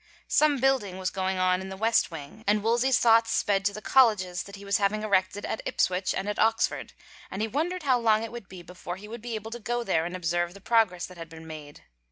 [0.29, 3.83] Some building was going on in the west wing and Wolsey's thoughts sped to the
[3.83, 6.93] colleges that he was having erected at Ipswich and at Oxford
[7.29, 9.83] and he wondered how long it would be before he would be able to go
[9.83, 11.83] there and observe the progress that had been made.